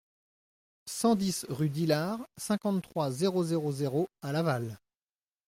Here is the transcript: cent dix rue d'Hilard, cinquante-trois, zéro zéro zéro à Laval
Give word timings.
cent 0.87 1.13
dix 1.15 1.45
rue 1.47 1.69
d'Hilard, 1.69 2.27
cinquante-trois, 2.35 3.11
zéro 3.11 3.43
zéro 3.43 3.71
zéro 3.71 4.09
à 4.23 4.31
Laval 4.31 4.79